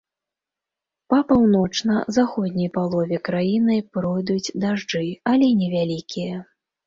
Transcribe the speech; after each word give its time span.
Па 1.13 1.17
паўночна-заходняй 1.31 2.71
палове 2.79 3.19
краіны 3.29 3.75
пройдуць 3.97 4.53
дажджы, 4.63 5.03
але 5.35 5.47
невялікія. 5.63 6.35